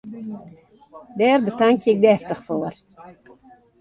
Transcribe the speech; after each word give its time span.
Dêr 1.17 1.39
betankje 1.45 1.89
ik 1.93 2.01
deftich 2.05 2.41
foar! 2.47 2.75